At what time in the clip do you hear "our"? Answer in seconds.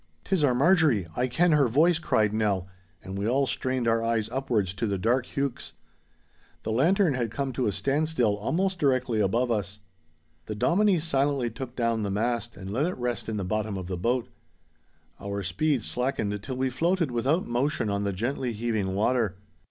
0.43-0.55, 3.87-4.03, 15.19-15.43